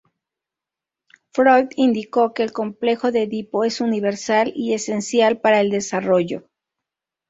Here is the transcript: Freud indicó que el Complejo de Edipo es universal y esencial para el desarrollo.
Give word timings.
Freud 1.31 1.69
indicó 1.75 2.33
que 2.33 2.41
el 2.41 2.51
Complejo 2.53 3.11
de 3.11 3.21
Edipo 3.21 3.63
es 3.65 3.81
universal 3.81 4.51
y 4.55 4.73
esencial 4.73 5.39
para 5.41 5.59
el 5.59 5.69
desarrollo. 5.69 6.49